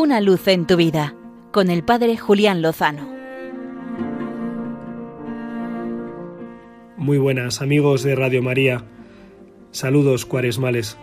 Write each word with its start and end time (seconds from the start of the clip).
Una 0.00 0.22
luz 0.22 0.48
en 0.48 0.66
tu 0.66 0.78
vida 0.78 1.14
con 1.52 1.68
el 1.68 1.84
Padre 1.84 2.16
Julián 2.16 2.62
Lozano. 2.62 3.06
Muy 6.96 7.18
buenas 7.18 7.60
amigos 7.60 8.02
de 8.02 8.14
Radio 8.14 8.42
María. 8.42 8.82
Saludos 9.72 10.24
cuaresmales. 10.24 10.96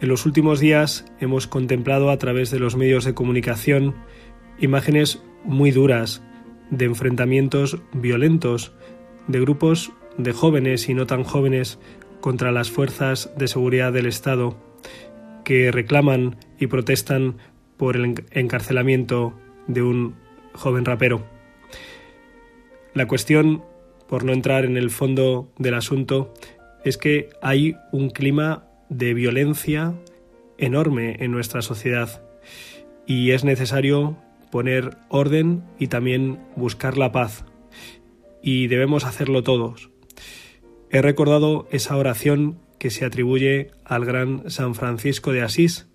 En 0.00 0.08
los 0.10 0.26
últimos 0.26 0.60
días 0.60 1.06
hemos 1.18 1.46
contemplado 1.46 2.10
a 2.10 2.18
través 2.18 2.50
de 2.50 2.58
los 2.58 2.76
medios 2.76 3.06
de 3.06 3.14
comunicación 3.14 3.94
imágenes 4.58 5.22
muy 5.42 5.70
duras 5.70 6.22
de 6.68 6.84
enfrentamientos 6.84 7.78
violentos 7.94 8.74
de 9.28 9.40
grupos 9.40 9.92
de 10.18 10.32
jóvenes 10.32 10.90
y 10.90 10.94
no 10.94 11.06
tan 11.06 11.24
jóvenes 11.24 11.78
contra 12.20 12.52
las 12.52 12.70
fuerzas 12.70 13.30
de 13.38 13.48
seguridad 13.48 13.94
del 13.94 14.04
Estado 14.04 14.58
que 15.42 15.72
reclaman 15.72 16.36
y 16.58 16.66
protestan 16.66 17.38
por 17.78 17.96
el 17.96 18.22
encarcelamiento 18.32 19.32
de 19.66 19.82
un 19.82 20.16
joven 20.52 20.84
rapero. 20.84 21.24
La 22.92 23.06
cuestión, 23.06 23.64
por 24.08 24.24
no 24.24 24.32
entrar 24.32 24.64
en 24.64 24.76
el 24.76 24.90
fondo 24.90 25.50
del 25.56 25.74
asunto, 25.74 26.34
es 26.84 26.98
que 26.98 27.30
hay 27.40 27.76
un 27.92 28.10
clima 28.10 28.66
de 28.88 29.14
violencia 29.14 29.94
enorme 30.58 31.16
en 31.20 31.30
nuestra 31.30 31.62
sociedad 31.62 32.22
y 33.06 33.30
es 33.30 33.44
necesario 33.44 34.18
poner 34.50 34.96
orden 35.08 35.62
y 35.78 35.88
también 35.88 36.38
buscar 36.56 36.98
la 36.98 37.12
paz. 37.12 37.44
Y 38.42 38.66
debemos 38.66 39.04
hacerlo 39.04 39.42
todos. 39.42 39.90
He 40.90 41.02
recordado 41.02 41.68
esa 41.70 41.96
oración 41.96 42.58
que 42.78 42.90
se 42.90 43.04
atribuye 43.04 43.70
al 43.84 44.04
gran 44.04 44.50
San 44.50 44.74
Francisco 44.74 45.32
de 45.32 45.42
Asís 45.42 45.88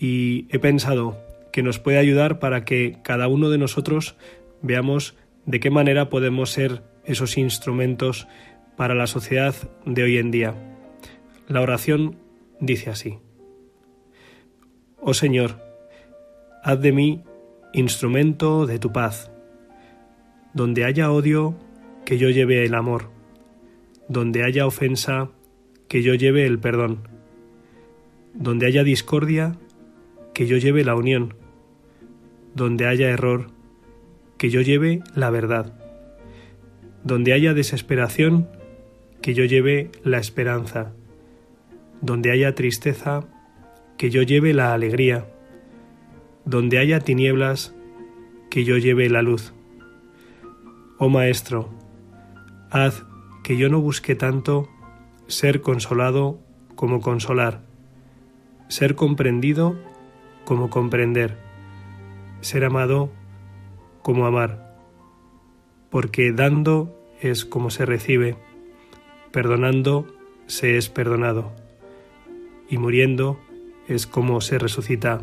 y 0.00 0.46
he 0.50 0.58
pensado 0.58 1.16
que 1.52 1.62
nos 1.62 1.78
puede 1.78 1.98
ayudar 1.98 2.38
para 2.38 2.64
que 2.64 2.98
cada 3.02 3.28
uno 3.28 3.50
de 3.50 3.58
nosotros 3.58 4.16
veamos 4.62 5.14
de 5.46 5.60
qué 5.60 5.70
manera 5.70 6.08
podemos 6.08 6.50
ser 6.50 6.82
esos 7.04 7.36
instrumentos 7.36 8.26
para 8.76 8.94
la 8.94 9.06
sociedad 9.06 9.54
de 9.84 10.02
hoy 10.02 10.16
en 10.18 10.30
día. 10.30 10.54
La 11.46 11.60
oración 11.60 12.16
dice 12.60 12.90
así. 12.90 13.18
Oh 15.00 15.14
Señor, 15.14 15.60
haz 16.64 16.80
de 16.80 16.92
mí 16.92 17.22
instrumento 17.74 18.66
de 18.66 18.78
tu 18.78 18.92
paz. 18.92 19.30
Donde 20.54 20.84
haya 20.84 21.12
odio, 21.12 21.56
que 22.04 22.18
yo 22.18 22.30
lleve 22.30 22.64
el 22.64 22.74
amor 22.74 23.20
donde 24.10 24.42
haya 24.42 24.66
ofensa, 24.66 25.28
que 25.86 26.02
yo 26.02 26.14
lleve 26.14 26.44
el 26.44 26.58
perdón. 26.58 27.06
Donde 28.34 28.66
haya 28.66 28.82
discordia, 28.82 29.56
que 30.40 30.46
yo 30.46 30.56
lleve 30.56 30.84
la 30.84 30.94
unión. 30.94 31.34
Donde 32.54 32.86
haya 32.86 33.10
error, 33.10 33.48
que 34.38 34.48
yo 34.48 34.62
lleve 34.62 35.02
la 35.14 35.28
verdad. 35.28 35.74
Donde 37.04 37.34
haya 37.34 37.52
desesperación, 37.52 38.48
que 39.20 39.34
yo 39.34 39.44
lleve 39.44 39.90
la 40.02 40.16
esperanza. 40.16 40.94
Donde 42.00 42.30
haya 42.30 42.54
tristeza, 42.54 43.28
que 43.98 44.08
yo 44.08 44.22
lleve 44.22 44.54
la 44.54 44.72
alegría. 44.72 45.26
Donde 46.46 46.78
haya 46.78 47.00
tinieblas, 47.00 47.74
que 48.48 48.64
yo 48.64 48.78
lleve 48.78 49.10
la 49.10 49.20
luz. 49.20 49.52
Oh 50.96 51.10
Maestro, 51.10 51.68
haz 52.70 53.04
que 53.42 53.58
yo 53.58 53.68
no 53.68 53.82
busque 53.82 54.14
tanto 54.14 54.70
ser 55.26 55.60
consolado 55.60 56.40
como 56.76 57.02
consolar, 57.02 57.60
ser 58.68 58.94
comprendido 58.94 59.89
como 60.44 60.70
comprender, 60.70 61.36
ser 62.40 62.64
amado 62.64 63.10
como 64.02 64.26
amar, 64.26 64.76
porque 65.90 66.32
dando 66.32 66.96
es 67.20 67.44
como 67.44 67.70
se 67.70 67.84
recibe, 67.84 68.36
perdonando 69.32 70.06
se 70.46 70.76
es 70.76 70.88
perdonado, 70.88 71.52
y 72.68 72.78
muriendo 72.78 73.38
es 73.86 74.06
como 74.06 74.40
se 74.40 74.58
resucita 74.58 75.22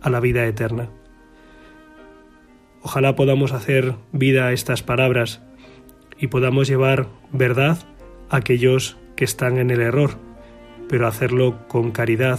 a 0.00 0.10
la 0.10 0.20
vida 0.20 0.46
eterna. 0.46 0.88
Ojalá 2.82 3.16
podamos 3.16 3.52
hacer 3.52 3.94
vida 4.12 4.46
a 4.46 4.52
estas 4.52 4.82
palabras 4.82 5.42
y 6.18 6.28
podamos 6.28 6.68
llevar 6.68 7.08
verdad 7.32 7.78
a 8.30 8.36
aquellos 8.36 8.96
que 9.16 9.24
están 9.24 9.58
en 9.58 9.70
el 9.70 9.80
error, 9.80 10.18
pero 10.88 11.06
hacerlo 11.06 11.66
con 11.68 11.90
caridad, 11.90 12.38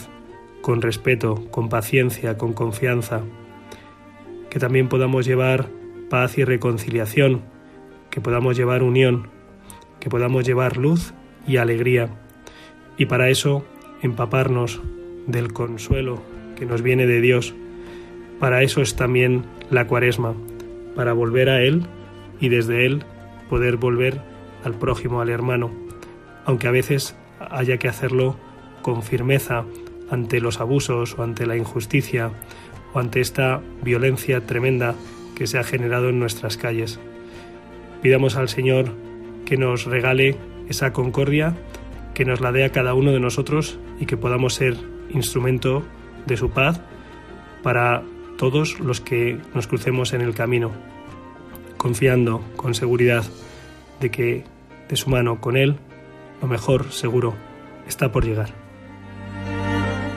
con 0.68 0.82
respeto, 0.82 1.46
con 1.50 1.70
paciencia, 1.70 2.38
con 2.38 2.52
confianza. 2.52 3.22
Que 4.50 4.60
también 4.60 4.90
podamos 4.90 5.26
llevar 5.26 5.70
paz 6.10 6.38
y 6.38 6.44
reconciliación, 6.44 7.44
que 8.10 8.20
podamos 8.20 8.58
llevar 8.58 8.84
unión, 8.84 9.30
que 10.02 10.10
podamos 10.10 10.46
llevar 10.46 10.76
luz 10.76 11.14
y 11.48 11.56
alegría. 11.56 12.10
Y 12.98 13.06
para 13.06 13.30
eso 13.30 13.66
empaparnos 14.02 14.82
del 15.26 15.54
consuelo 15.54 16.22
que 16.58 16.66
nos 16.66 16.82
viene 16.82 17.08
de 17.08 17.22
Dios. 17.22 17.56
Para 18.38 18.62
eso 18.62 18.82
es 18.82 18.98
también 18.98 19.46
la 19.70 19.88
cuaresma, 19.88 20.34
para 20.98 21.14
volver 21.14 21.50
a 21.50 21.62
Él 21.62 21.86
y 22.42 22.50
desde 22.50 22.86
Él 22.86 23.06
poder 23.50 23.78
volver 23.78 24.20
al 24.66 24.74
prójimo, 24.74 25.22
al 25.22 25.30
hermano, 25.30 25.72
aunque 26.44 26.68
a 26.68 26.72
veces 26.72 27.16
haya 27.40 27.78
que 27.78 27.88
hacerlo 27.88 28.36
con 28.82 29.02
firmeza 29.02 29.64
ante 30.09 30.40
los 30.40 30.59
abusos 30.59 31.18
o 31.18 31.23
ante 31.23 31.45
la 31.45 31.57
injusticia 31.57 32.31
o 32.94 33.00
ante 33.00 33.19
esta 33.19 33.62
violencia 33.84 34.45
tremenda 34.45 34.95
que 35.35 35.47
se 35.47 35.57
ha 35.57 35.63
generado 35.63 36.09
en 36.09 36.19
nuestras 36.19 36.57
calles. 36.57 37.00
Pidamos 38.01 38.35
al 38.35 38.50
Señor 38.50 38.94
que 39.45 39.57
nos 39.57 39.85
regale 39.85 40.38
esa 40.69 40.94
concordia, 40.94 41.56
que 42.13 42.25
nos 42.25 42.41
la 42.41 42.51
dé 42.51 42.66
a 42.66 42.72
cada 42.72 42.94
uno 42.94 43.12
de 43.12 43.19
nosotros 43.19 43.79
y 44.00 44.06
que 44.06 44.18
podamos 44.18 44.56
ser 44.56 44.75
instrumento 45.09 45.84
de 46.25 46.38
su 46.38 46.50
paz 46.50 46.81
para 47.63 48.03
todos 48.38 48.79
los 48.79 49.01
que 49.01 49.39
nos 49.53 49.68
crucemos 49.68 50.13
en 50.13 50.22
el 50.22 50.34
camino 50.34 50.72
confiando 51.78 52.44
con 52.56 52.74
seguridad 52.74 53.24
de 54.01 54.12
que 54.12 54.44
de 54.89 54.95
su 54.95 55.09
mano 55.09 55.39
con 55.39 55.56
Él, 55.56 55.78
lo 56.41 56.47
mejor 56.47 56.91
seguro 56.91 57.35
está 57.88 58.12
por 58.12 58.25
llegar. 58.25 58.67